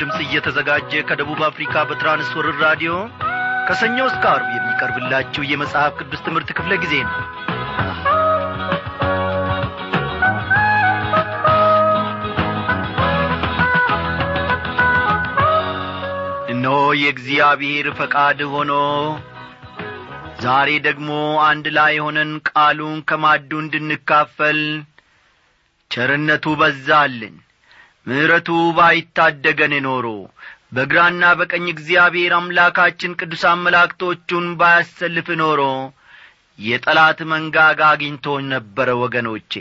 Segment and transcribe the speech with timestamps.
[0.00, 2.92] ድምፅ እየተዘጋጀ ከደቡብ አፍሪካ በትራንስወርር ራዲዮ
[3.68, 7.16] ከሰኞ እስከ አርብ የሚቀርብላችሁ የመጽሐፍ ቅዱስ ትምህርት ክፍለ ጊዜ ነው።
[16.52, 18.72] እነሆ የእግዚአብሔር ፈቃድ ሆኖ
[20.40, 21.10] ዛሬ ደግሞ
[21.46, 24.60] አንድ ላይ ሆነን ቃሉን ከማዱ እንድንካፈል
[25.90, 27.36] ቸርነቱ በዛልን
[28.08, 30.06] ምሕረቱ ባይታደገን ኖሮ
[30.72, 35.62] በግራና በቀኝ እግዚአብሔር አምላካችን ቅዱሳን መላእክቶቹን ባያሰልፍ ኖሮ
[36.58, 39.52] የጠላት መንጋጋ አግኝቶን ነበረ ወገኖቼ።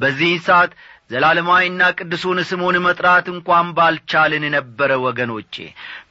[0.00, 0.72] በዚህ ሰዓት
[1.10, 5.54] ዘላለማዊና ቅዱሱን ስሙን መጥራት እንኳን ባልቻልን ነበረ ወገኖቼ።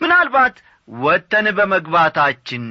[0.02, 0.56] ምናልባት
[0.88, 2.64] ወጥተን በመግባታችን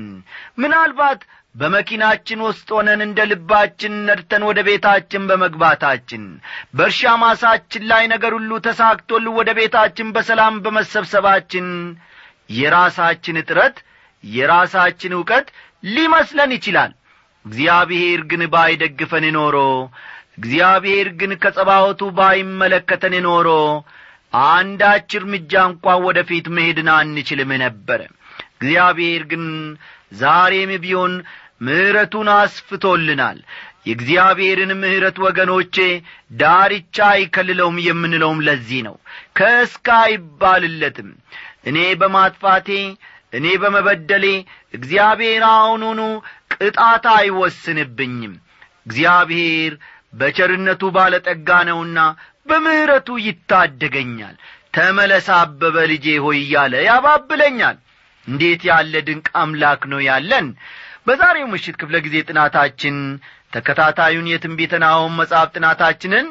[0.58, 1.20] ምናልባት
[1.54, 6.22] በመኪናችን ውስጥ ሆነን እንደ ልባችን ነድተን ወደ ቤታችን በመግባታችን
[6.76, 11.66] በእርሻ ማሳችን ላይ ነገር ሁሉ ተሳክቶል ወደ ቤታችን በሰላም በመሰብሰባችን
[12.58, 13.76] የራሳችን ጥረት
[14.24, 15.48] የራሳችን ዕውቀት
[15.88, 16.92] ሊመስለን ይችላል።
[17.44, 19.56] እግዚአብሔር ግን ባይደግፈን ኖሮ
[20.38, 23.48] እግዚአብሔር ግን ከጸባወቱ ባይመለከተን ኖሮ
[24.48, 26.18] አንዳች እርምጃ እንኳን ወደ
[26.56, 28.00] መሄድን አንችልም ነበረ
[28.54, 29.44] እግዚአብሔር ግን
[30.12, 31.12] ዛሬም ቢሆን
[31.60, 33.38] ምሕረቱን አስፍቶልናል።
[33.86, 35.76] የእግዚአብሔርን ምሕረት ወገኖቼ
[36.40, 38.96] ዳርቻ አይከልለውም የምንለውም ለዚህ ነው።
[39.38, 41.10] ከእስከ አይባልለትም።
[41.66, 42.68] እኔ በማጥፋቴ
[43.32, 44.26] እኔ በመበደሌ
[44.74, 46.00] እግዚአብሔር አሁኑኑ
[46.56, 48.34] ቅጣት አይወስንብኝም።
[48.86, 49.72] እግዚአብሔር
[50.14, 51.98] በቸርነቱ ባለጠጋ ነውና
[52.48, 54.36] በምሕረቱ ይታደገኛል።
[54.74, 57.76] ተመለስ አበበ ልጄ ሆይ እያለ ያባብለኛል
[58.30, 60.46] እንዴት ያለ ድንቅ አምላክ ነው ያለን?
[61.06, 62.96] በዛሬው ምሽት ክፍለ ጊዜ ጥናታችን
[63.54, 66.26] ተከታታዩን የትንቢተ ናሆም መጽሐፍ ጥናታችንን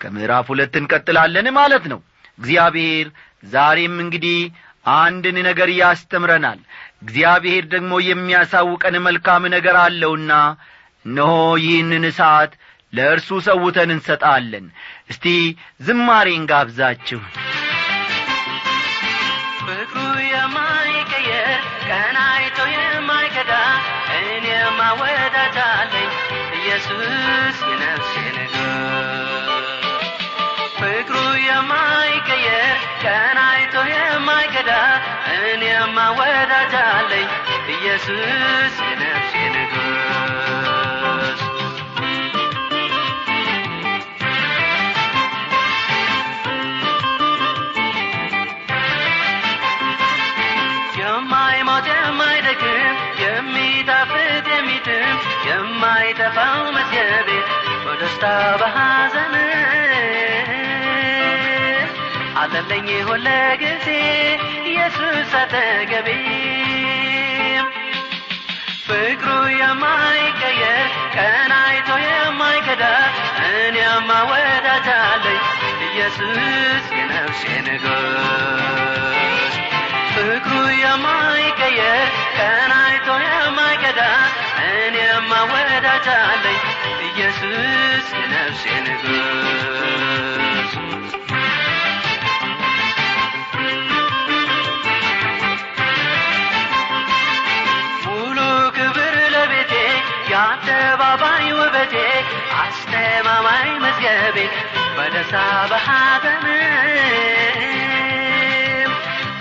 [0.00, 2.00] ከምዕራፍ ሁለት እንቀጥላለን ማለት ነው።
[2.38, 3.06] እግዚአብሔር
[3.52, 4.40] ዛሬም እንግዲህ
[4.96, 6.58] አንድን ነገር ያስተምረናል።
[7.02, 10.32] እግዚአብሔር ደግሞ የሚያሳውቀን መልካም ነገር አለውና
[11.04, 11.32] እነሆ
[11.64, 12.52] ይህንን ሰዓት
[12.92, 14.66] ለእርሱ ሰውተን እንሰጣለን።
[15.12, 15.26] እስቲ
[15.86, 17.20] ዝማሬን ጋብዛችሁ
[26.76, 28.14] ኢየሱስ የነፍሴ
[30.78, 31.14] ፍቅሩ
[31.44, 34.70] የማይቀየር ቀን አይቶ የማይከዳ
[35.36, 35.62] እኔ
[56.18, 57.28] የማይጠፋው መዝገቤ
[57.84, 58.24] በደስታ
[58.60, 59.34] በሐዘን
[62.40, 63.26] አለለኝ ሁለ
[63.62, 63.86] ጊዜ
[64.64, 66.08] ኢየሱስ አጠገቤ።
[68.86, 69.28] ፍቅሩ
[69.60, 70.80] የማይቀየር
[71.16, 72.84] ቀን አይቶ የማይከዳ
[73.50, 74.88] እኔማ ወዳጅ
[75.88, 79.35] ኢየሱስ የነፍሴ ንጉሥ
[80.26, 82.06] ፍቅሩ የማይቀየር
[82.36, 84.00] ቀን አይቶ የማይከዳ
[84.70, 86.58] እኔማ ወዳጅ አለኝ።
[87.08, 90.72] ኢየሱስ የነፍሴ ንጉሥ።
[98.76, 99.72] ክብር ለቤቴ
[100.30, 101.94] የአደባባይ ውበቴ
[102.60, 104.36] አስተማማኝ መዝገቤ
[104.96, 105.36] በደስታ
[105.70, 106.44] በሐዘን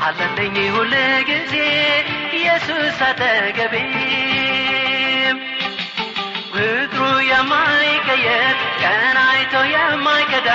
[0.05, 0.93] አለለኝ ሁል
[1.29, 1.53] ጊዜ
[2.37, 3.75] ኢየሱስ አጠገቤ።
[6.51, 6.99] ፍቅሩ
[7.29, 10.49] የማይቀየር ቀን አይቶ የማይከዳ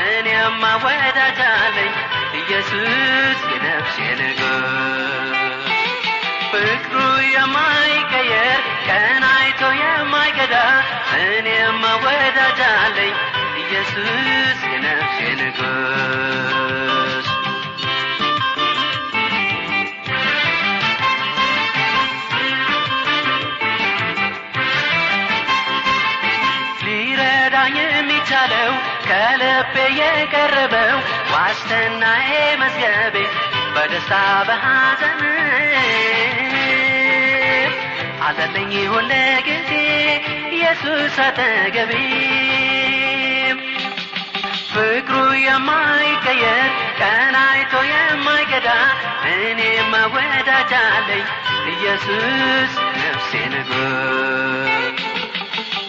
[0.00, 1.92] እኔማ ወዳጅ አለኝ
[2.40, 5.38] ኢየሱስ የነፍሴ ንጉሥ።
[6.52, 6.96] ፍቅሩ
[7.34, 10.56] የማይቀየር ቀን አይቶ የማይከዳ
[11.20, 13.14] እኔማ ወዳጅ አለኝ
[13.62, 17.26] ኢየሱስ የነፍሴ ንጉሥ
[28.52, 28.72] የሚቻለው
[29.06, 30.96] ከልቤ የቀረበው
[31.32, 32.30] ዋስትናዬ
[32.60, 33.16] መዝገቤ
[33.74, 34.12] በደስታ
[34.48, 35.20] በሐዘን
[38.24, 39.12] አለለኝ ሁለ
[39.46, 39.70] ጊዜ
[40.52, 41.92] ኢየሱስ አጠገቤ።
[44.72, 45.14] ፍቅሩ
[45.44, 46.68] የማይቀየር
[47.00, 48.68] ቀን አይቶ የማይገዳ
[49.32, 51.24] እኔማ ወዳጅ አለኝ
[51.72, 55.00] ኢየሱስ ነፍሴ ንጉሥ።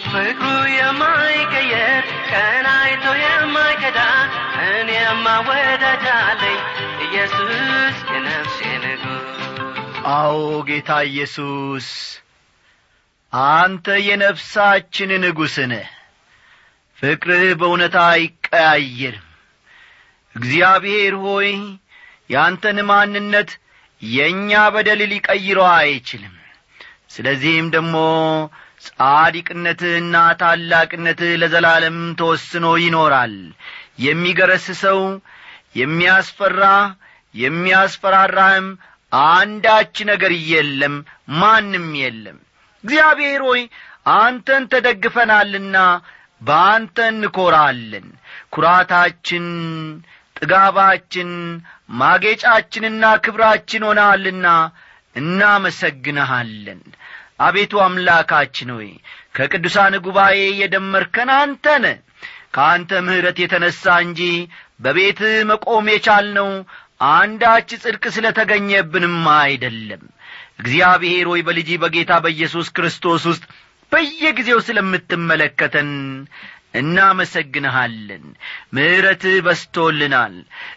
[0.06, 0.48] ፍቅሩ
[0.78, 2.01] የማይቀየር
[2.32, 3.98] ቀን አይቶ የማይከዳ
[4.66, 6.60] እኔማ ወዳጅ አለኝ።
[7.06, 7.50] ኢየሱስ
[8.12, 9.28] የነፍሴ ንጉሥ።
[10.12, 10.36] አዎ
[10.68, 11.88] ጌታ ኢየሱስ
[13.32, 15.88] አንተ የነፍሳችን ንጉሥ ነህ።
[16.98, 19.28] ፍቅርህ በእውነታ አይቀያየርም።
[20.34, 21.48] እግዚአብሔር ሆይ
[22.30, 23.50] ያንተን ማንነት
[24.02, 26.36] የእኛ በደል ሊቀይረው አይችልም።
[27.14, 27.96] ስለዚህም ደግሞ
[28.84, 33.34] ጻዲቅነትህና ታላቅነትህ ለዘላለም ተወስኖ ይኖራል።
[34.06, 35.00] የሚገረስሰው
[35.80, 36.62] የሚያስፈራ
[37.34, 38.66] የሚያስፈራራህም
[39.26, 40.94] አንዳች ነገር የለም
[41.40, 42.38] ማንም የለም።
[42.84, 43.62] እግዚአብሔር ሆይ
[44.16, 45.76] አንተን ተደግፈናልና
[46.40, 48.06] በአንተ እንኰራለን
[48.54, 49.44] ኵራታችን
[50.36, 51.30] ጥጋባችን
[52.00, 54.46] ማጌጫችንና ክብራችን ሆነሃልና
[55.16, 56.80] እናመሰግንሃለን
[57.42, 58.90] አቤቱ አምላካችን ሆይ
[59.36, 61.86] ከቅዱሳን ጉባኤ የደመርከን አንተነ
[62.54, 64.20] ከአንተ ምሕረት የተነሣ እንጂ
[64.80, 66.50] በቤትህ መቆም የቻልነው
[67.12, 70.02] አንዳች ጽድቅ ስለ ተገኘብንም አይደለም።
[70.58, 73.44] እግዚአብሔር ሆይ በልጅ በጌታ በኢየሱስ ክርስቶስ ውስጥ
[73.92, 75.90] በየጊዜው ስለምትመለከተን
[76.80, 78.22] እናመሰግንሃለን።
[78.74, 80.34] ምሕረትህ በስቶልናል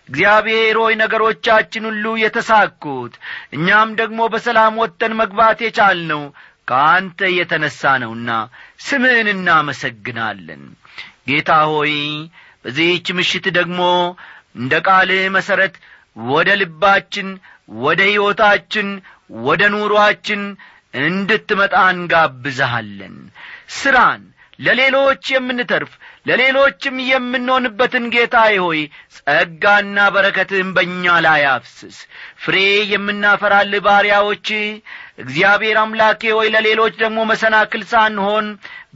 [0.09, 3.13] እግዚአብሔር ሆይ ነገሮቻችን ሁሉ የተሳኩት
[3.57, 6.23] እኛም ደግሞ በሰላም ወጥተን መግባት የቻልነው
[6.67, 8.29] ከአንተ የተነሣ ነውና
[8.85, 10.63] ስምህን እናመሰግናለን።
[11.29, 11.93] ጌታ ሆይ
[12.65, 13.81] በዚህች ምሽት ደግሞ
[14.57, 15.75] እንደ ቃልህ መሠረት
[16.27, 17.29] ወደ ልባችን
[17.83, 18.87] ወደ ሕይወታችን
[19.45, 20.41] ወደ ኑሮአችን
[21.01, 23.15] እንድትመጣ እንጋብዝሃለን።
[23.77, 24.21] ሥራን
[24.59, 25.93] ለሌሎች የምንተርፍ
[26.25, 28.79] ለሌሎችም የምንሆንበትን ጌታዬ ሆይ
[29.17, 31.97] ጸጋና በረከትህም በእኛ ላይ አፍስስ።
[32.43, 32.55] ፍሬ
[32.93, 34.47] የምናፈራልህ ባሪያዎች
[35.17, 38.45] እግዚአብሔር አምላኬ ሆይ ለሌሎች ደግሞ መሰናክል ሳንሆን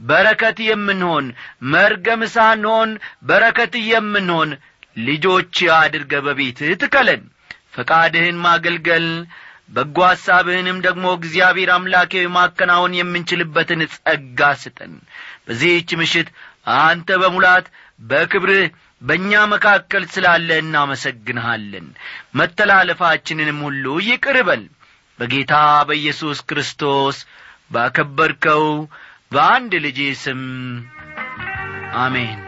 [0.08, 1.26] በረከት የምንሆን
[1.72, 2.90] መርገም ሳንሆን
[3.28, 4.50] በረከት የምንሆን
[5.04, 7.22] ልጆች አድርገ በቤትህ ትከለን።
[7.74, 9.06] ፈቃድህን ማገልገል
[9.74, 14.94] በጎ ሐሳብህንም ደግሞ እግዚአብሔር አምላኬ ማከናወን የምንችልበትን ጸጋ ስጠን።
[15.46, 16.28] በዚህች ምሽት
[16.80, 17.66] አንተ በሙላት
[18.02, 18.64] በክብርህ
[19.02, 21.86] በእኛ መካከል ስላለ እናመሰግንሃለን።
[22.40, 24.64] መተላለፋችንንም ሁሉ ይቅር በል
[25.20, 25.54] በጌታ
[25.88, 27.16] በኢየሱስ ክርስቶስ
[27.72, 28.64] ባከበርከው
[29.32, 30.42] በአንድ ልጅ ስም
[32.00, 32.38] አሜን።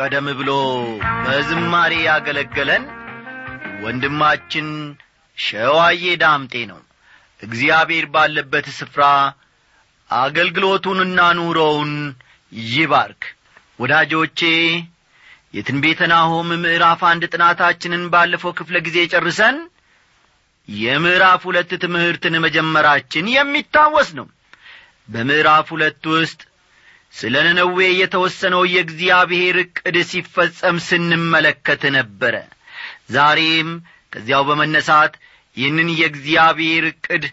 [0.00, 0.50] ቀደም ብሎ
[1.24, 2.84] በዝማሬ ያገለገለን
[3.82, 4.68] ወንድማችን
[5.38, 6.80] ሸዋዬ ዳምጤ ነው።
[7.42, 9.02] እግዚአብሔር ባለበት ስፍራ
[10.10, 11.92] አገልግሎቱንና ኑሮውን
[12.70, 13.22] ይባርክ።
[13.78, 14.40] ወዳጆቼ
[15.54, 19.56] የትንቤተ ናሆም ምዕራፍ አንድ ጥናታችንን ባለፈው ክፍለ ጊዜ ጨርሰን
[20.68, 24.26] የምዕራፍ ሁለት ትምህርትን መጀመራችን የሚታወስ ነው።
[25.08, 26.40] በምዕራፍ ሁለት ውስጥ
[27.14, 32.34] ስለ ነነዌ የተወሰነው የእግዚአብሔር ዕቅድ ሲፈጸም ስንመለከት ነበረ
[33.10, 33.70] ዛሬም
[34.12, 35.12] ከዚያው በመነሳት
[35.56, 37.24] ይህንን የእግዚአብሔር ዕቅድ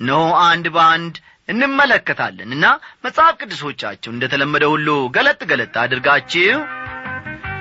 [0.00, 1.14] ነሆ አንድ በአንድ
[1.48, 2.66] እንመለከታለን እና
[3.04, 6.58] መጽሐፍ ቅዱሶቻችሁ እንደ ተለመደ ሁሉ ገለጥ ገለጥ አድርጋችሁ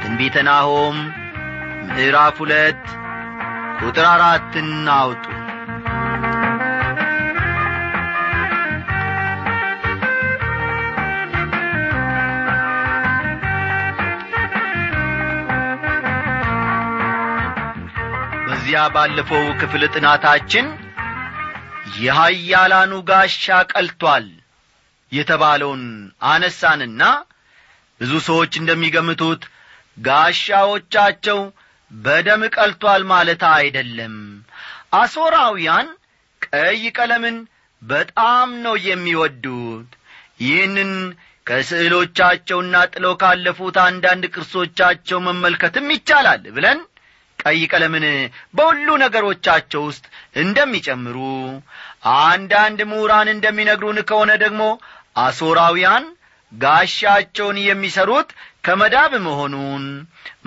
[0.01, 0.97] ትንቢተ ናሆም
[1.87, 2.83] ምዕራፍ ሁለት
[3.79, 5.25] ቁጥር አራትን አውጡ
[18.73, 20.67] በዚያ ባለፈው ክፍል ጥናታችን
[21.97, 24.25] የኀያላኑ ጋሻ ቀልቷል
[25.11, 25.83] የተባለውን
[26.29, 27.01] አነሳንና
[28.01, 29.43] ብዙ ሰዎች እንደሚገምቱት
[29.97, 31.39] ጋሻዎቻቸው
[31.91, 34.15] በደም ቀልቷል ማለት አይደለም።
[35.01, 35.89] አሦራውያን
[36.47, 37.37] ቀይ ቀለምን
[37.81, 39.91] በጣም ነው የሚወዱት።
[40.45, 40.93] ይህንን
[41.47, 46.81] ከስዕሎቻቸውና ጥለው ካለፉት አንዳንድ ቅርሶቻቸው መመልከትም ይቻላል ብለን
[47.39, 48.05] ቀይ ቀለምን
[48.57, 50.05] በሁሉ ነገሮቻቸው ውስጥ
[50.43, 51.17] እንደሚጨምሩ
[52.23, 54.63] አንዳንድ ምሁራን እንደሚነግሩን ከሆነ ደግሞ
[55.23, 56.05] አሦራውያን
[56.51, 58.29] ጋሻቸውን የሚሰሩት
[58.65, 59.85] ከመዳብ መሆኑን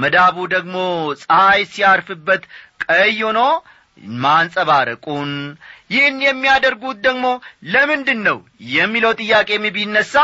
[0.02, 0.76] መዳቡ ደግሞ
[1.22, 2.42] ፀሐይ ሲያርፍበት
[2.84, 3.40] ቀይ ሆኖ
[4.24, 5.30] ማንጸባረቁን
[5.90, 7.26] ይህን የሚያደርጉት ደግሞ
[7.74, 8.38] ለምንድን ነው
[8.74, 10.14] የሚለው ጥያቄም ቢነሣ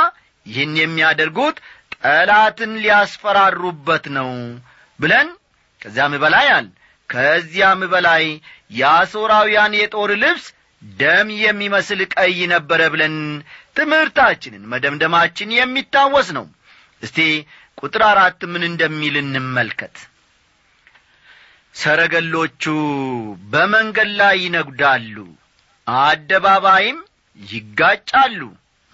[0.47, 1.57] ይህን የሚያደርጉት
[1.97, 4.31] ጠላትን ሊያስፈራሩበት ነው
[4.99, 5.29] ብለን
[5.83, 6.67] ከዚያም በላይ አል
[7.11, 8.25] ከዚያም በላይ
[8.73, 10.45] የአሦራውያን የጦር ልብስ
[10.83, 13.17] ደም የሚመስል ቀይ ነበረ ብለን
[13.77, 16.47] ትምህርታችንን መደምደማችን የሚታወስ ነው።
[17.03, 17.19] እስቲ
[17.79, 19.95] ቁጥር አራት ምን እንደሚል እንመልከት።
[21.75, 22.65] ሰረገሎቹ
[23.53, 25.17] በመንገድ ላይ ይነጉዳሉ
[25.87, 26.99] አደባባይም
[27.39, 28.41] ይጋጫሉ።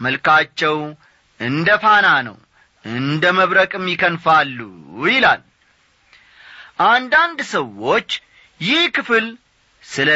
[0.00, 0.76] መልካቸው
[1.40, 2.36] እንደ ፋና ነው
[2.84, 4.58] እንደ መብረቅም ይከንፋሉ
[5.08, 5.40] ይላል
[6.78, 8.08] አንዳንድ ሰዎች
[8.60, 9.26] ይህ ክፍል
[9.84, 10.10] ስለ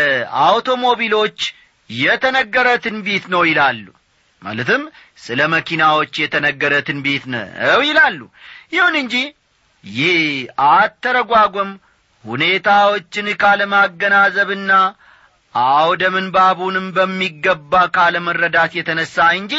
[0.45, 1.39] አውቶሞቢሎች
[1.91, 3.85] የተነገረ ትንቢት ነው ይላሉ።
[4.43, 4.83] ማለትም
[5.25, 8.21] ስለ መኪናዎች የተነገረ ትንቢት ነው ይላሉ።
[8.75, 9.15] ይሁን እንጂ
[9.85, 10.19] ይህ
[10.71, 11.71] አተረጓጎም
[12.25, 14.73] ሁኔታዎችን ካለማገናዘብና
[15.55, 19.55] አውደ ምንባቡንም በሚገባ ካለመረዳት የተነሣ እንጂ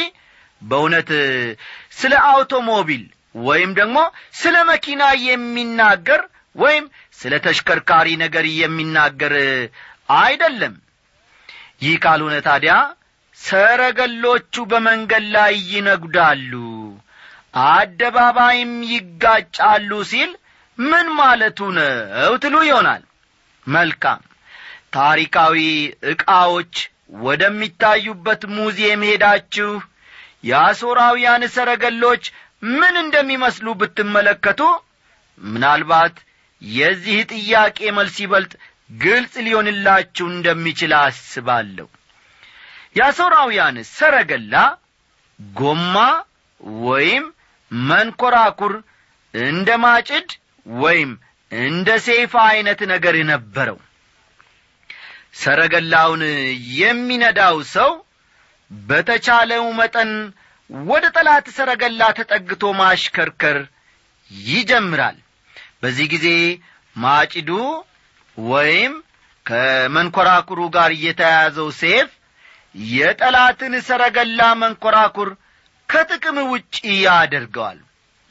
[0.62, 1.10] በእውነት
[2.00, 3.03] ስለ አውቶሞቢል
[3.45, 3.98] ወይም ደግሞ
[4.41, 6.22] ስለ መኪና የሚናገር
[6.55, 6.86] ወይም
[7.19, 9.33] ስለ ተሽከርካሪ ነገር የሚናገር
[10.19, 10.75] አይደለም።
[11.83, 12.74] ይህ ካልሆነ ታዲያ
[13.39, 16.51] ሰረገሎቹ በመንገድ ላይ ይነጉዳሉ
[17.69, 20.31] አደባባይም ይጋጫሉ ሲል
[20.79, 23.03] ምን ማለቱ ነው ትሉ ይሆናል።
[23.67, 24.22] መልካም።
[24.95, 25.57] ታሪካዊ
[26.12, 26.74] ዕቃዎች
[27.25, 29.72] ወደሚታዩበት ሙዚየም ሄዳችሁ
[30.43, 32.24] የአሦራውያን ሰረገሎች
[32.74, 34.62] ምን እንደሚመስሉ ብትመለከቱ
[35.41, 36.15] ምናልባት
[36.63, 38.53] የዚህ ጥያቄ መልስ ይበልጥ
[39.00, 41.88] ግልጽ ሊሆንላችሁ እንደሚችል አስባለሁ።
[42.98, 44.55] የአሦራውያን ሰረገላ
[45.39, 45.96] ጎማ
[46.86, 47.25] ወይም
[47.72, 48.74] መንኰራኩር
[49.34, 50.29] እንደ ማጭድ
[50.65, 51.12] ወይም
[51.51, 53.77] እንደ ሴፋ ዐይነት ነገር ነበረው
[55.41, 56.24] ሰረገላውን
[56.79, 57.91] የሚነዳው ሰው
[58.72, 60.12] በተቻለው መጠን
[60.88, 63.58] ወደ ጠላት ሰረገላ ተጠግቶ ማሽከርከር
[64.32, 65.17] ይጀምራል
[65.83, 66.27] በዚህ ጊዜ
[66.95, 67.49] ማጭዱ
[68.37, 68.93] ወይም
[69.45, 72.09] ከመንኰራኩሩ ጋር የተያያዘው ሴፍ
[72.75, 75.29] የጠላትን ሰረገላ መንኰራኩር
[75.89, 77.79] ከጥቅም ውጪ ያደርገዋል።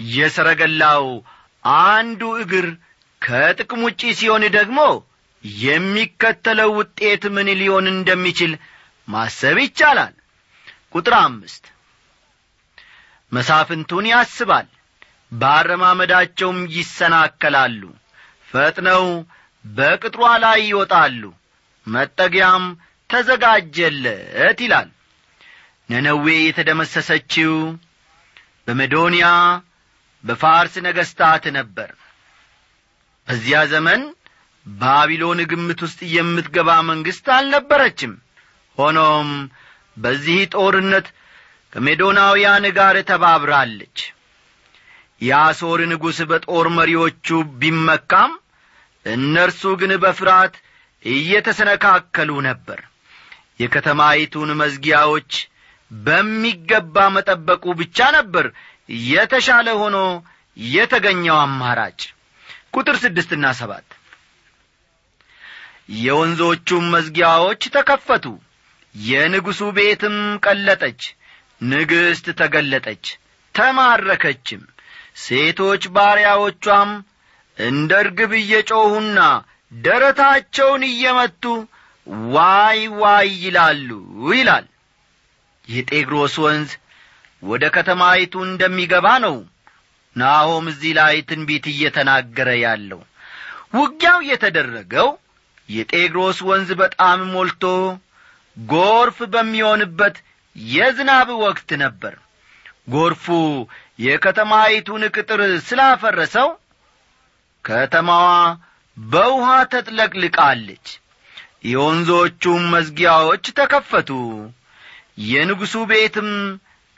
[0.01, 1.05] የሰረገላው
[1.87, 2.67] አንዱ እግር
[3.23, 4.81] ከጥቅም ውጪ ሲሆን ደግሞ
[5.63, 8.53] የሚከተለው ውጤት ምን ሊሆን እንደሚችል
[9.09, 10.15] ማሰብ ይቻላል።
[10.95, 11.65] ቁጥር አምስት
[13.33, 14.67] መሳፍንቱን ያስባል
[15.33, 17.83] በአረማመዳቸውም ይሰናከላሉ።
[18.49, 19.05] ፈጥነው
[19.65, 21.23] በቅጥሯ ላይ ይወጣሉ።
[21.87, 22.65] መጠጊያም
[23.11, 24.89] ተዘጋጀለት ይላል።
[25.89, 27.55] ነነዌ የተደመሰሰችው
[28.67, 29.27] በመዶንያ
[30.25, 31.91] በፋርስ ነገሥታት ነበር።
[33.29, 34.03] በዚያ ዘመን
[34.67, 38.13] ባቢሎን ግምት ውስጥ የምትገባ መንግሥት አልነበረችም።
[38.79, 39.31] ሆኖም
[39.97, 41.07] በዚህ ጦርነት
[41.73, 43.99] ከሜዶናውያን ጋር ተባብራለች
[45.23, 47.27] የአሦር ንጉሥ በጦር መሪዎቹ
[47.61, 48.33] ቢመካም
[49.07, 50.55] እነርሱ ግን በፍርሃት
[51.05, 52.81] እየተሰነካከሉ ነበር።
[53.63, 55.33] የከተማይቱን መዝጊያዎች
[55.91, 58.47] በሚገባ መጠበቁ ብቻ ነበር
[59.09, 59.97] የተሻለ ሆኖ
[60.57, 62.01] የተገኘው አማራጭ።
[62.75, 63.89] ቁጥር ስድስትና ሰባት
[66.01, 68.27] የወንዞቹም መዝጊያዎች ተከፈቱ።
[68.95, 71.03] የንጉሡ ቤትም ቀለጠች
[71.65, 73.05] ንግሥት ተገለጠች
[73.55, 74.63] ተማረከችም
[75.17, 76.91] ሴቶች ባሪያዎቿም
[77.59, 79.19] እንደ ርግብ እየጮኹና
[79.73, 81.43] ደረታቸውን እየመቱ
[82.35, 83.89] ዋይ ዋይ ይላሉ
[84.33, 84.67] ይላል።
[85.69, 86.71] የጤግሮስ ወንዝ
[87.43, 89.37] ወደ ከተማይቱ እንደሚገባ ነው
[90.17, 93.01] ናሆም እዚህ ላይ ትንቢት እየተናገረ ያለው።
[93.75, 95.09] ውጊያው የተደረገው
[95.69, 97.65] የጤግሮስ ወንዝ በጣም ሞልቶ
[98.57, 100.17] ጎርፍ በሚሆንበት
[100.57, 102.15] የዝናብ ወቅት ነበር።
[102.89, 103.27] ጎርፉ
[104.03, 106.49] የከተማይቱን ቅጥር ስላፈረሰው
[107.65, 108.29] ከተማዋ
[108.97, 110.87] በውሃ ተጥለቅልቃለች።
[111.71, 114.11] የወንዞቹም መዝጊያዎች ተከፈቱ።
[115.27, 116.31] የንጉሡ ቤትም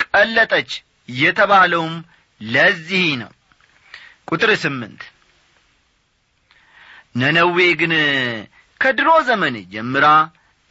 [0.00, 0.70] ቀለጠች
[1.18, 1.94] የተባለውም
[2.40, 3.32] ለዚህ ነው።
[4.28, 5.02] ቁጥር ስምንት
[7.16, 7.92] ነነዌ ግን
[8.80, 10.06] ከድሮ ዘመን ጀምራ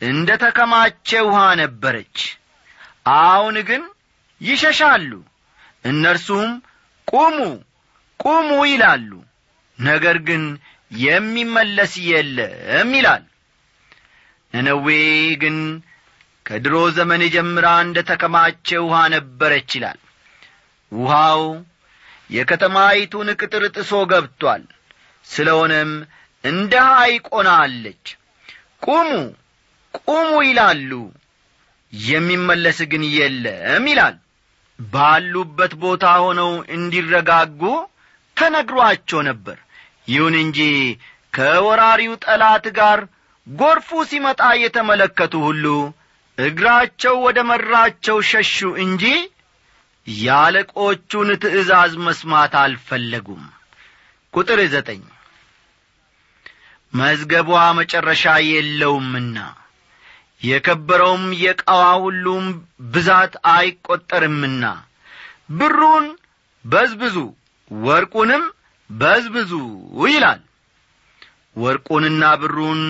[0.01, 2.17] እንደ ተከማቸ ውሃ ነበረች።
[3.19, 3.83] አሁን ግን
[4.41, 5.11] ይሸሻሉ
[5.85, 6.49] እነርሱም
[7.07, 7.37] ቁሙ
[8.19, 9.09] ቁሙ ይላሉ።
[9.79, 10.43] ነገር ግን
[11.05, 13.23] የሚመለስ የለም ይላል።
[14.53, 14.87] ነነዌ
[15.41, 15.57] ግን
[16.45, 19.99] ከድሮ ዘመን ጀምራ እንደ ተከማቸ ውሃ ነበረች ይላል።
[20.91, 21.43] ውሃው
[22.29, 24.63] የከተማይቱን ቅጥር ጥሶ ገብቶአል
[25.27, 25.91] ስለሆነም
[26.43, 28.05] እንደ ሐይቅ ሆናለች።
[28.85, 29.09] ቁሙ
[30.01, 30.91] ቁሙ ይላሉ።
[31.93, 34.15] የሚመለስ ግን የለም ይላል
[34.91, 37.61] ባሉበት ቦታ ሆነው እንዲረጋጉ
[38.37, 39.57] ተነግሯቸው ነበር።
[40.07, 40.59] ይሁን እንጂ
[41.33, 42.99] ከወራሪው ጠላት ጋር
[43.47, 45.65] ጐርፉ ሲመጣ የተመለከቱ ሁሉ
[46.37, 49.03] እግራቸው ወደ መራቸው ሸሹ እንጂ
[50.07, 53.43] ያለቆቹን ትእዛዝ መስማት አልፈለጉም።
[54.33, 55.01] ቁጥር ዘጠኝ
[56.93, 57.49] መዝገቧ
[57.79, 59.37] መጨረሻ የለውምና
[60.43, 62.45] የከበረውም የቃዋ ሁሉም
[62.93, 64.63] ብዛት አይቈጠርምና
[65.59, 66.05] ብሩን
[66.65, 67.15] በዝብዙ
[67.71, 68.43] ወርቁንም
[68.89, 69.51] በዝብዙ
[70.07, 70.41] ይላል።
[71.55, 72.81] ወርቁንና ብሩን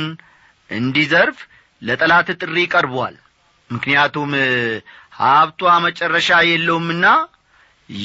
[0.69, 1.37] እንዲዘርፍ
[1.81, 3.15] ለጠላት ጥሪ ቀርቧል።
[3.69, 4.31] ምክንያቱም
[5.19, 7.05] ሀብቷ መጨረሻ የለውምና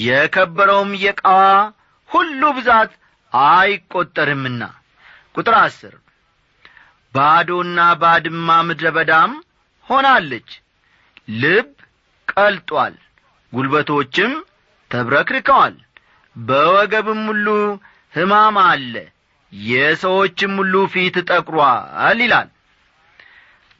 [0.02, 1.40] የከበረውም የቃዋ
[2.10, 2.92] ሁሉ ብዛት
[3.32, 4.62] አይቈጠርምና።
[5.34, 5.94] ቁጥር አስር
[7.14, 9.32] ባዶና ባድማ ምድረ በዳም
[9.88, 10.48] ሆናለች።
[11.42, 11.70] ልብ
[12.28, 12.94] ቀልጧል
[13.52, 14.32] ጉልበቶችም
[14.90, 15.76] ተብረክርከዋል።
[16.36, 17.46] በወገብም ሁሉ
[18.14, 18.94] ሕማም አለ
[19.52, 22.48] የሰዎችም ሁሉ ፊት ጠቁሯል ይላል።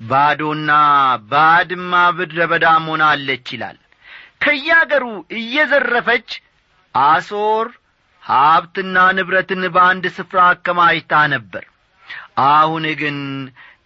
[0.01, 0.71] ባዶና
[1.31, 3.79] ባድማ ምድረ በዳም ሆናለች ይላል።
[4.43, 5.05] ከያገሩ
[5.39, 6.29] እየዘረፈች
[6.95, 7.69] አሶር
[8.23, 11.65] ሀብትና ንብረትን በአንድ ስፍራ አከማችታ ነበር
[12.47, 13.19] አሁን ግን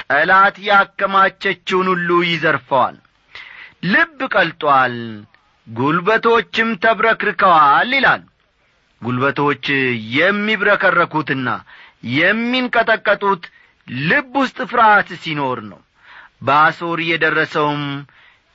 [0.02, 2.96] ጠላት ያከማቸችውን ሁሉ ይዘርፈዋል።
[3.84, 4.96] ልብ ቀልጧል
[5.66, 8.22] ጉልበቶችም ተብረክርከዋል ይላል።
[9.02, 9.64] ጉልበቶች
[10.16, 11.48] የሚብረከረኩትና
[12.16, 13.44] የሚንቀጠቀጡት
[14.06, 15.80] ልብ ውስጥ ፍርሃት ሲኖር ነው።
[16.42, 17.82] በአሶር የደረሰውም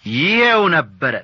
[0.05, 1.15] ይሄው ነበረ።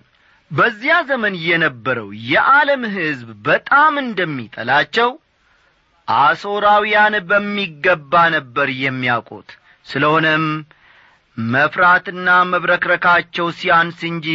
[0.51, 5.10] በዚያ ዘመን የነበረው የዓለም ሕዝብ በጣም እንደሚጠላቸው
[6.07, 9.50] አሶራውያን በሚገባ ነበር የሚያውቁት።
[9.86, 10.45] ስለሆነም
[11.38, 14.27] መፍራትና መብረክረካቸው ሲያንስ እንጂ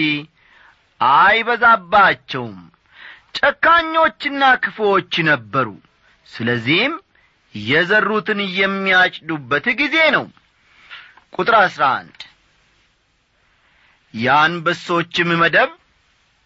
[1.00, 2.56] አይበዛባቸውም።
[3.38, 5.68] ጨካኞችና ክፉዎች ነበሩ።
[6.26, 6.94] ስለዚህም
[7.54, 10.24] የዘሩትን የሚያጭዱበት ጊዜ ነው።
[11.32, 12.18] ቁጥር አሥራ አንድ
[14.14, 15.70] የአንበሶችም መደብ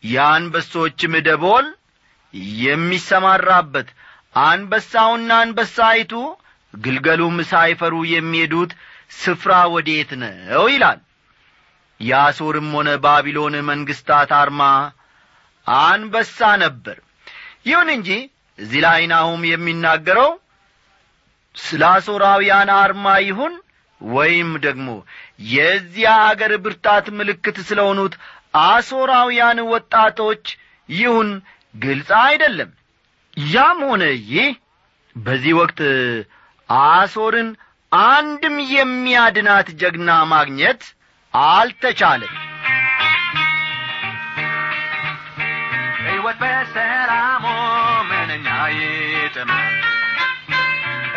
[0.03, 1.67] የአንበሶችም ደቦል
[2.61, 3.89] የሚሰማራበት
[4.35, 6.13] አንበሳውና አንበሳይቱ
[6.75, 8.71] ግልገሉም ሳይፈሩ የሚሄዱት
[9.17, 11.01] ስፍራ ወዴት ነው ይላል።
[12.01, 14.63] የአሦርም ሆነ ባቢሎን መንግሥታት አርማ
[15.67, 16.97] አንበሳ ነበር።
[17.69, 18.09] ይሁን እንጂ
[18.59, 20.31] እዚህ ላይ ናሁም የሚናገረው
[21.55, 23.55] ስለ አሦራውያን አርማ ይሁን
[24.01, 24.89] ወይም ደግሞ
[25.53, 28.15] የዚያ አገር ብርታት ምልክት ስለ ሆኑት
[28.65, 30.45] አሦራውያን ወጣቶች
[30.89, 31.29] ይሁን
[31.75, 32.71] ግልጽ አይደለም
[33.37, 34.51] ያም ሆነ ይህ
[35.17, 35.81] በዚህ ወቅት
[36.69, 37.49] አሶርን
[37.93, 40.83] አንድም የሚያድናት ጀግና ማግኘት
[41.35, 42.33] አልተቻለም።
[46.03, 47.45] ሕይወት በሰላሙ
[48.11, 49.75] ምንኛ ይጥማል!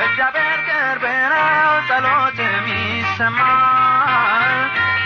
[0.05, 4.51] እግዚአብሔር ቅርብ ነው ጸሎትም ይሰማል።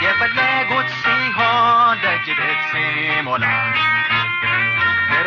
[0.03, 3.45] የፈለጉት ሲሆን ደጅ ቤት ሲሞላ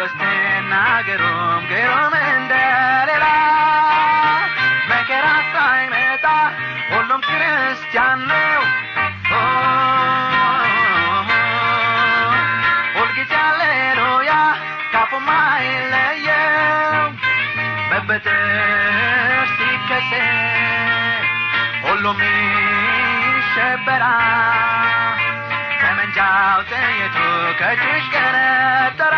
[0.04, 0.72] ክርስትና
[1.06, 3.24] ግሩም ግሩም እንደሌላ
[4.90, 6.24] መከራ ሳይመጣ
[6.88, 8.62] ሁሉም ክርስቲያን ነው
[12.96, 14.32] ሁልጊዜ አሌሉያ
[14.92, 17.06] ካፉም አይለየው
[17.90, 18.42] በበትር
[19.54, 20.14] ሲከሰት
[21.86, 22.20] ሁሉም
[23.36, 24.18] ይሸበራል
[25.80, 27.11] ከመንጃው ጥይቱ
[27.60, 29.16] ከእጅሽ ቀነጠራ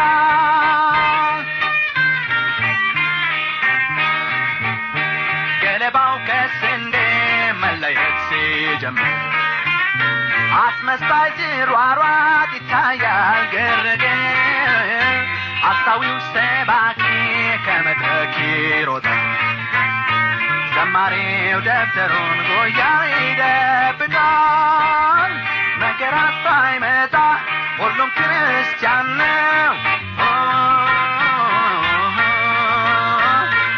[5.65, 6.97] ገለባው ከስንዴ
[7.63, 9.15] መለየት ሲጀምር
[10.61, 12.03] አስመሳይ ሲሯሯጥ
[12.57, 14.73] ይታያል ግርግር
[15.71, 17.03] አስታዊው ሰባኪ
[17.67, 19.23] ከመድረክ ይሮጣል
[20.75, 24.53] ዘማሪው ደብተሩን ጎያው ይደብቃል።
[25.83, 27.15] መከራ ሳይመጣ
[27.79, 29.73] ሁሉም ክርስቲያን ነው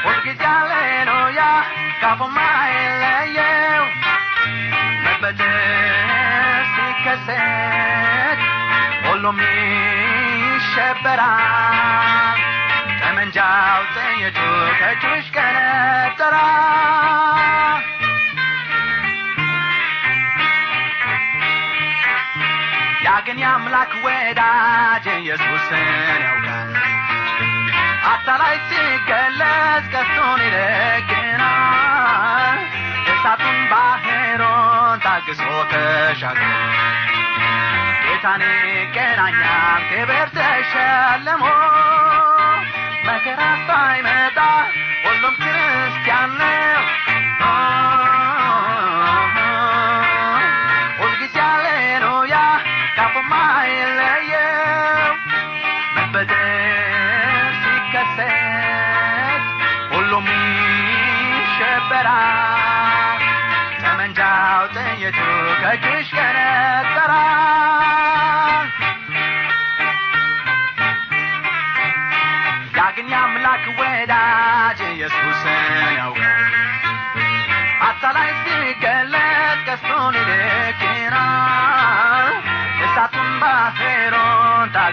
[0.07, 1.41] ሁልጊዜ አሌሉያ
[2.01, 3.85] ካፉም አይለየው
[5.05, 5.57] መበደር
[6.75, 8.41] ሲከሰት
[9.07, 9.39] ሁሉም
[10.49, 12.39] ይሸበራል
[13.01, 14.39] ጠመንጃው ጥይቱ
[14.81, 16.37] ከእጁሽ ቀነጠራ
[23.59, 25.85] የአምላክ ወዳጅ ኢየሱስን
[26.23, 26.73] ያውቃል።
[28.09, 32.59] አታላይ ሲገለጽ ቀስቱን ይደግናል።
[33.13, 35.41] እሳቱን ባህሩን ታግሶ
[35.73, 36.51] ተሻግሮ
[38.05, 38.43] ጌታን
[38.73, 41.45] ይገናኛል ክብር ተሸልሞ
[43.09, 44.39] መከራ ሳይመጣ
[45.05, 46.06] ሁሉም ክርስቲያን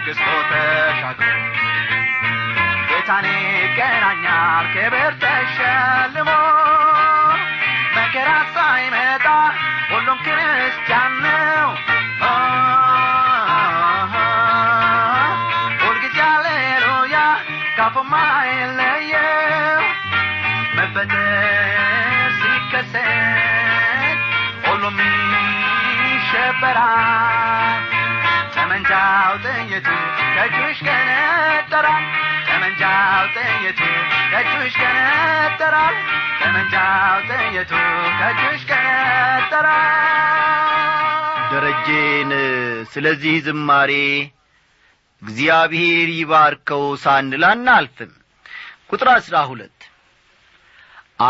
[0.05, 1.27] ታግሶ ተሻግሮ
[2.87, 6.29] ጌታን ይገናኛል ክብር ተሸልሞ
[7.95, 9.25] መከራ ሳይመጣ
[9.91, 11.69] ሁሉም ክርስቲያን ነው።
[15.83, 17.15] ሁልጊዜ አሌሉያ
[22.39, 24.19] ሲከሰት
[24.67, 24.99] ሁሉም
[26.07, 27.32] ይሸበራል
[29.73, 29.87] ጥይቱ
[30.35, 32.03] ከእጁሽ ገነጠራል
[32.47, 33.79] ጠመንጃው ጥይቱ
[34.31, 35.95] ከእጁሽ ገነጠራል
[36.39, 37.71] ጠመንጃው ጥይቱ
[38.19, 39.89] ከእጁሽ ገነጠራል
[41.51, 42.31] ደረጄን
[42.93, 43.91] ስለዚህ ዝማሬ
[45.21, 48.13] እግዚአብሔር ይባርከው ሳንል አናልፍም።
[48.91, 49.79] ቁጥር አሥራ ሁለት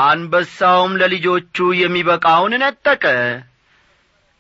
[0.01, 3.06] አንበሳውም ለልጆቹ የሚበቃውን ነጠቀ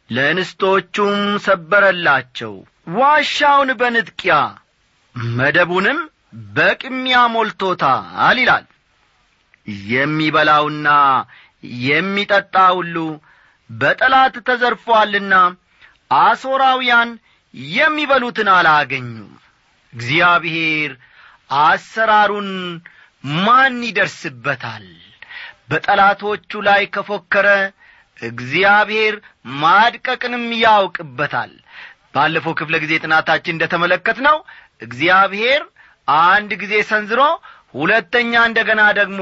[0.09, 2.53] ለእንስቶቹም ሰበረላቸው
[2.87, 4.35] ዋሻውን በንጥቂያ
[5.35, 5.99] መደቡንም
[6.53, 8.65] በቅሚያ ሞልቶታል ይላል።
[9.89, 10.87] የሚበላውና
[11.85, 12.95] የሚጠጣ ሁሉ
[13.69, 15.33] በጠላት ተዘርፏልና
[16.19, 17.11] አሦራውያን
[17.73, 19.31] የሚበሉትን አላገኙም።
[19.93, 20.91] እግዚአብሔር
[21.63, 22.49] አሰራሩን
[23.41, 24.85] ማን ይደርስበታል?
[25.69, 27.47] በጠላቶቹ ላይ ከፎከረ
[28.21, 29.15] እግዚአብሔር
[29.61, 31.53] ማድቀቅንም ያውቅበታል
[32.13, 34.37] ባለፈው ክፍለ ጊዜ ጥናታችን እንደ ተመለከት ነው
[34.81, 35.61] እግዚአብሔር
[36.27, 37.21] አንድ ጊዜ ሰንዝሮ
[37.75, 39.21] ሁለተኛ እንደገና ደግሞ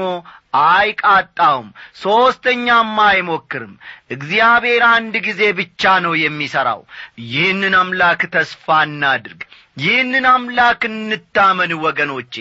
[0.62, 1.68] አይቃጣውም
[2.02, 3.72] ሦስተኛም አይሞክርም።
[4.16, 6.80] እግዚአብሔር አንድ ጊዜ ብቻ ነው የሚሠራው
[7.28, 9.40] ይህንን አምላክ ተስፋ እናድርግ።
[9.76, 12.34] ይህንን አምላክ እንታመን ወገኖቼ።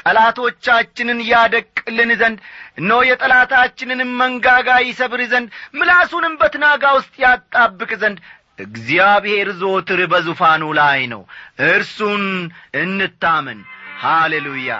[0.00, 2.38] ጠላቶቻችንን ያደቅልን ዘንድ
[2.80, 8.18] እነሆ የጠላታችንንም መንጋጋ ይሰብር ዘንድ ምላሱንም በትናጋ ውስጥ ያጣብቅ ዘንድ
[8.62, 11.22] እግዚአብሔር ዞትር በዙፋኑ ላይ ነው።
[11.68, 12.24] እርሱን
[12.76, 13.60] እንታመን።
[14.00, 14.72] ሃሌሉያ።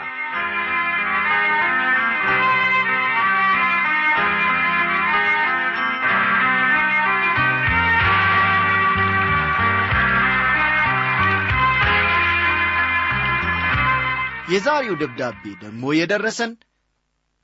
[14.52, 16.52] የዛሬው ደብዳቤ ደግሞ የደረሰን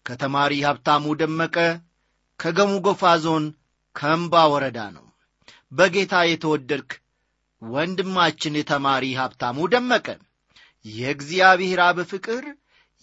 [0.06, 1.56] ከተማሪ ሀብታሙ ደመቀ
[2.40, 3.44] ከገሙ ጎፋ ዞን
[3.96, 5.05] ከምባ ወረዳ ነው
[5.72, 6.90] በጌታ የተወደድክ
[7.62, 10.06] ወንድማችን ተማሪ ሀብታሙ ደመቀ
[10.84, 12.44] የእግዚአብሔር አብ ፍቅር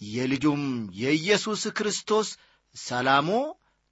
[0.00, 0.62] የልጁም
[1.00, 2.28] የኢየሱስ ክርስቶስ
[2.76, 3.28] ሰላሙ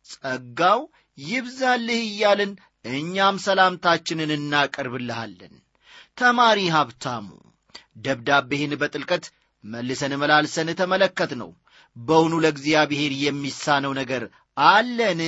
[0.07, 0.81] ጸጋው
[1.19, 2.53] ይብዛልህ እያልን
[2.93, 5.55] እኛም ሰላምታችንን እናቀርብልሃለን።
[6.19, 7.27] ተማሪ ሀብታሙ
[8.05, 9.25] ደብዳቤህን በጥልቀት
[9.65, 11.51] መልሰን መላልሰን ተመለከት ነው
[11.97, 14.23] በውኑ ለእግዚአብሔር የሚሳነው ነገር
[14.71, 15.21] አለን?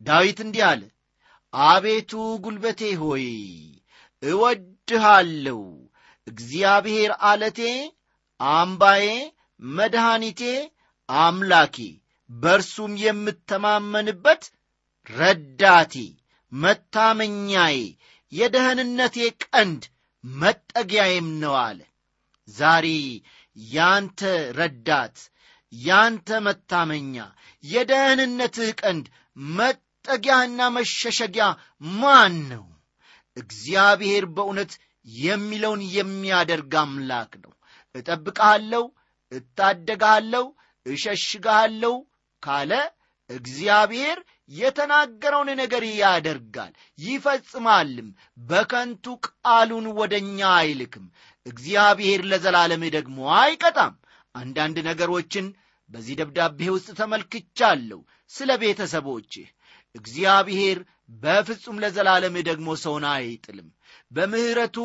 [0.00, 0.82] ዳዊት እንዲህ አለ
[1.54, 2.12] አቤቱ
[2.44, 3.26] ጉልበቴ ሆይ
[4.22, 5.60] እወድሃለሁ።
[6.26, 7.60] እግዚአብሔር አለቴ
[8.40, 9.04] አምባዬ
[9.60, 10.40] መድኃኒቴ
[11.08, 11.76] አምላኬ
[12.30, 14.42] በርሱም የምተማመንበት
[15.06, 15.94] ረዳቴ
[16.52, 17.78] መታመኛዬ
[18.32, 19.82] የደህንነቴ ቀንድ
[20.24, 21.80] መጠጊያዬም ነው አለ።
[22.48, 22.86] ዛሬ
[23.56, 24.20] ያንተ
[24.58, 25.16] ረዳት
[25.72, 27.16] ያንተ መታመኛ
[27.64, 29.06] የደህንነትህ ቀንድ
[30.04, 31.44] መጠጊያና መሸሸጊያ
[32.00, 32.64] ማን ነው?
[33.36, 34.72] እግዚአብሔር በእውነት
[35.06, 37.52] የሚለውን የሚያደርግ አምላክ ነው።
[37.94, 38.82] እጠብቅሃለሁ
[39.32, 40.44] እታደግሃለሁ
[40.86, 41.94] እሸሽግሃለሁ
[42.42, 42.72] ካለ
[43.30, 44.18] እግዚአብሔር
[44.52, 48.08] የተናገረውን ነገር ያደርጋል ይፈጽማልም።
[48.48, 51.06] በከንቱ ቃሉን ወደ እኛ አይልክም።
[51.46, 53.94] እግዚአብሔር ለዘላለም ደግሞ አይቀጣም።
[54.34, 55.48] አንዳንድ ነገሮችን
[55.90, 59.48] በዚህ ደብዳቤ ውስጥ ተመልክቻለሁ። ስለ ቤተሰቦችህ
[59.94, 60.78] እግዚአብሔር
[61.22, 63.68] በፍጹም ለዘላለም ደግሞ ሰውን አይጥልም።
[64.12, 64.76] በምሕረቱ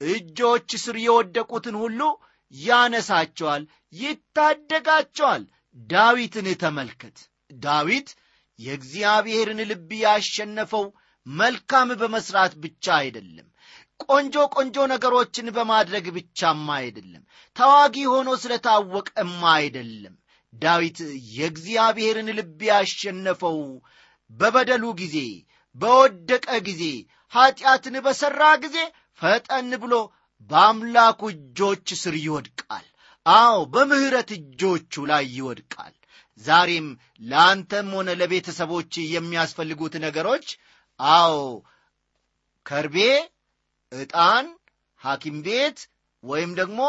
[0.00, 2.00] እጆች ስር የወደቁትን ሁሉ
[2.52, 3.62] ያነሳቸዋል
[4.00, 5.42] ይታደጋቸዋል።
[5.88, 7.18] ዳዊትን ተመልከት።
[7.60, 8.08] ዳዊት
[8.58, 10.84] የእግዚአብሔርን ልብ ያሸነፈው
[11.26, 13.46] መልካም በመሥራት ብቻ አይደለም
[14.04, 17.22] ቆንጆ ቆንጆ ነገሮችን በማድረግ ብቻም አይደለም
[17.56, 20.14] ታዋጊ ሆኖ ስለታወቀም አይደለም።
[20.52, 20.98] ዳዊት
[21.34, 23.58] የእግዚአብሔርን ልብ ያሸነፈው
[24.30, 25.16] በበደሉ ጊዜ
[25.76, 26.82] በወደቀ ጊዜ
[27.32, 28.76] ኀጢአትን በሠራ ጊዜ
[29.20, 29.94] ፈጠን ብሎ
[30.50, 32.86] በአምላኩ እጆች ስር ይወድቃል።
[33.26, 35.94] አዎ በምሕረት እጆቹ ላይ ይወድቃል።
[36.40, 36.86] ዛሬም
[37.22, 40.46] ለአንተም ሆነ ለቤተሰቦች የሚያስፈልጉት ነገሮች
[41.00, 41.36] አዎ
[42.66, 42.96] ከርቤ
[43.92, 44.46] ዕጣን
[45.00, 45.78] ሐኪም ቤት
[46.24, 46.80] ወይም ደግሞ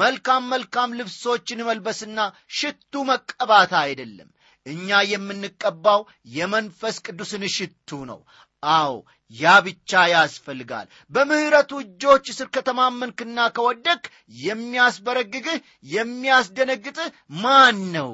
[0.00, 2.20] መልካም መልካም ልብሶችን መልበስና
[2.56, 4.28] ሽቱ መቀባት አይደለም
[4.66, 6.00] እኛ የምንቀባው
[6.34, 8.20] የመንፈስ ቅዱስን ሽቱ ነው።
[8.62, 8.92] አዎ
[9.34, 14.02] ያ ብቻ ያስፈልጋል። በምሕረቱ እጆች ስር ከተማመንክና ከወደክ
[14.44, 15.56] የሚያስበረግግህ
[15.94, 17.08] የሚያስደነግጥህ
[17.40, 18.12] ማን ነው?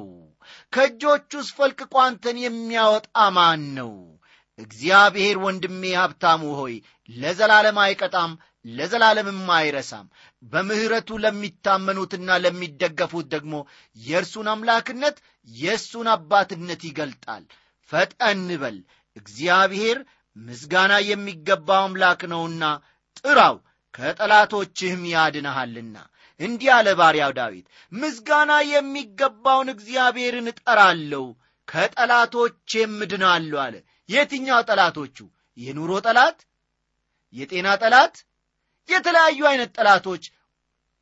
[0.73, 3.07] ከእጆቹስ ፈልቅቆ አንተን የሚያወጣ
[3.37, 3.91] ማን ነው?
[4.59, 6.75] እግዚአብሔር ወንድሜ ሀብታሙ ሆይ
[7.09, 8.31] ለዘላለም አይቀጣም
[8.67, 10.07] ለዘላለምም አይረሳም።
[10.43, 13.53] በምሕረቱ ለሚታመኑትና ለሚደገፉት ደግሞ
[13.97, 15.17] የእርሱን አምላክነት
[15.49, 17.43] የእሱን አባትነት ይገልጣል።
[17.91, 18.77] ፈጠን በል።
[19.15, 19.97] እግዚአብሔር
[20.35, 22.63] ምስጋና የሚገባው አምላክ ነውና
[23.19, 23.55] ጥራው
[23.93, 25.95] ከጠላቶችህም ያድንሃልና።
[26.39, 31.23] እንዲህ አለ ባሪያው ዳዊት ምስጋና የሚገባውን እግዚአብሔርን እጠራለሁ
[31.67, 33.75] ከጠላቶቼም እድናለሁ አለ።
[34.09, 35.17] የትኛው ጠላቶቹ?
[35.57, 36.37] የኑሮ ጠላት?
[37.35, 38.15] የጤና ጠላት
[38.89, 40.23] የተለያዩ አይነት ጠላቶች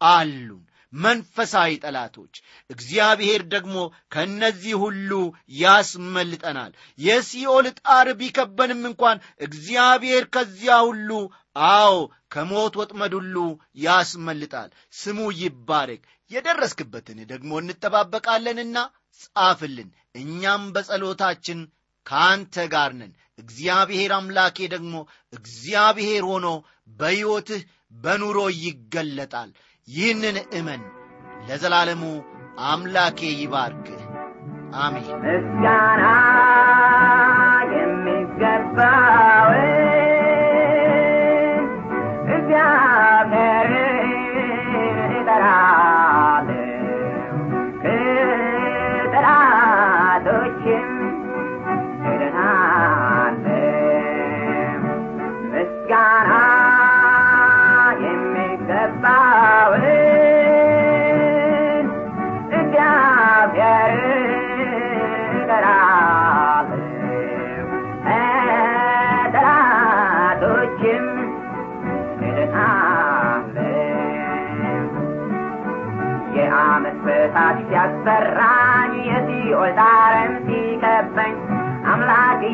[0.02, 0.62] አሉን።
[0.93, 2.36] መንፈሳዊ ጠላቶች።
[2.69, 3.78] እግዚአብሔር ደግሞ
[4.13, 5.12] ከእነዚህ ሁሉ
[5.62, 11.10] ያስመልጠናል። የሲኦል ጣር ቢከበንም እንኳን እግዚአብሔር ከዚያ ሁሉ
[11.69, 11.95] አዎ
[12.32, 13.36] ከሞት ወጥመድ ሁሉ
[13.80, 18.78] ያስመልጣል። ስሙ ይባረክ። የደረስክበትን ደግሞ እንጠባበቃለንና
[19.21, 21.60] ጻፍልን። እኛም በጸሎታችን
[22.06, 24.95] ከአንተ ጋር ነን። እግዚአብሔር አምላኬ ደግሞ
[25.34, 26.48] እግዚአብሔር ሆኖ
[27.00, 29.50] በሕይወትህ በኑሮ ይገለጣል።
[29.88, 30.82] ይህንን እመን።
[31.48, 32.04] ለዘላለሙ
[32.65, 34.02] አምላኬ ይባርክህ።
[34.78, 36.04] አሜን። ምስጋና
[37.76, 39.71] የሚገባውን
[42.36, 44.12] እግዚአብሔርን
[45.12, 46.60] እጠራለሁ
[49.58, 50.95] ከጠላቶችም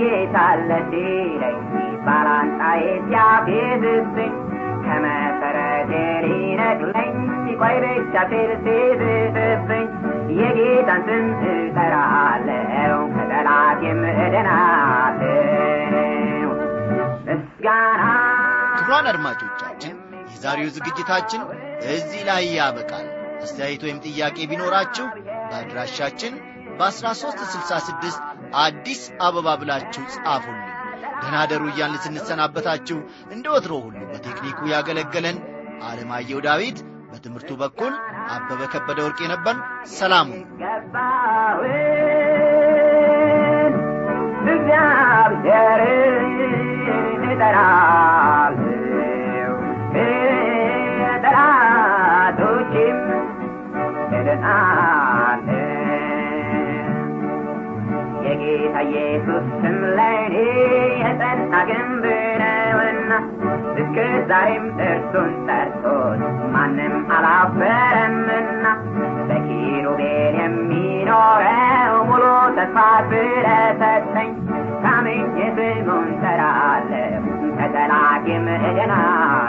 [0.04, 1.58] የታለ ሲለኝ
[2.06, 4.34] ባላንጣዬ ሲያፌዝብኝ
[4.86, 5.92] ከመሰረቴ
[6.24, 7.14] ሊነቅለኝ
[7.62, 9.88] ቆይ ብቻ ሲል ሲዝትብኝ
[10.38, 15.28] የጌታን ስም እጠራለሁ ከጠላቴም እድናለሁ
[17.28, 18.04] ምስጋና
[18.78, 19.96] ክቡራን አድማጮቻችን
[20.32, 21.42] የዛሬው ዝግጅታችን
[21.94, 23.08] እዚህ ላይ ያበቃል።
[23.42, 25.06] አስተያየት ወይም ጥያቄ ቢኖራችሁ
[25.50, 26.34] በአድራሻችን
[26.80, 28.20] በ1366
[28.60, 30.68] አዲስ አበባ ብላችሁ ጻፉልን
[31.22, 32.98] ደናደሩ እያልን ስንሰናበታችሁ
[33.36, 35.38] እንደ ወትሮ ሁሉ በቴክኒኩ ያገለገለን
[35.88, 36.80] አለማየሁ ዳዊት
[37.12, 37.94] በትምህርቱ በኩል
[38.36, 39.62] አበበ ከበደ ወርቅ የነበርን
[39.94, 41.70] ሰላሙን ገባውን
[44.48, 46.12] እግዚአብሔርን
[58.82, 60.36] የጌታ ኢየሱስ ስም ለእኔ
[61.02, 62.04] የጸና ግንብ
[62.42, 63.12] ነውና
[63.74, 63.98] እስከ
[64.30, 66.22] ዛሬም እርሱን ጠርቶት
[66.54, 68.66] ማንም አላፈረምና
[69.30, 72.24] በኪሩቤል የሚኖረው ሙሉ
[72.58, 72.78] ተስፋ
[73.12, 74.32] ስለሰጠኝ
[74.84, 75.18] ታምኜ
[75.58, 77.24] ስሙን ጠራለሁ
[77.58, 79.41] ከጠላቴም እድናለሁ